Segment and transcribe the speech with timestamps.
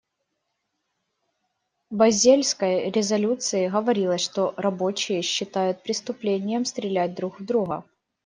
[1.91, 7.85] В базельской резолюции говорилось, что рабочие считают преступлением стрелять друг в друга.